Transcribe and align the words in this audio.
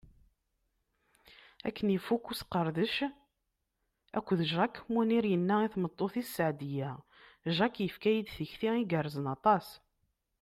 Akken 1.67 1.87
ifuk 1.97 2.25
usqerdec 2.31 2.95
akked 4.17 4.39
Jack, 4.51 4.73
Munir 4.91 5.25
yenna 5.31 5.57
i 5.63 5.69
tmeṭṭut-is 5.73 6.29
Seɛdiya: 6.35 6.91
Jack 7.55 7.75
yefka-yi-d 7.79 8.27
tikti 8.35 8.69
igerrzen 8.81 9.25
aṭas. 9.35 9.67